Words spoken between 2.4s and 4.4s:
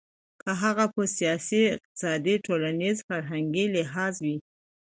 ،ټولنيز، فرهنګي لحاظ وي.